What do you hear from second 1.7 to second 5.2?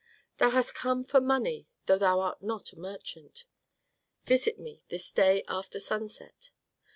though thou art not a merchant. _Visit me this